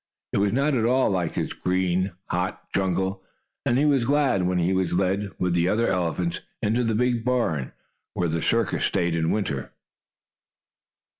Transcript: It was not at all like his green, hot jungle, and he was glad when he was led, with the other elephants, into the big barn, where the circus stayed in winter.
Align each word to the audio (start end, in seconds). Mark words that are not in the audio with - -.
It 0.33 0.37
was 0.37 0.51
not 0.51 0.73
at 0.73 0.83
all 0.83 1.11
like 1.11 1.33
his 1.33 1.53
green, 1.53 2.13
hot 2.25 2.71
jungle, 2.73 3.21
and 3.67 3.77
he 3.77 3.85
was 3.85 4.03
glad 4.05 4.47
when 4.47 4.57
he 4.57 4.73
was 4.73 4.93
led, 4.93 5.29
with 5.37 5.53
the 5.53 5.67
other 5.67 5.85
elephants, 5.85 6.41
into 6.59 6.83
the 6.83 6.95
big 6.95 7.23
barn, 7.23 7.71
where 8.15 8.27
the 8.27 8.41
circus 8.41 8.83
stayed 8.83 9.15
in 9.15 9.29
winter. 9.29 9.73